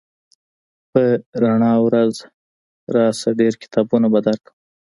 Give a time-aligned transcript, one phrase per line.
[0.91, 1.03] په
[1.41, 2.13] رڼا ورځ
[2.95, 4.55] راشه ډېر کتابونه به درکړم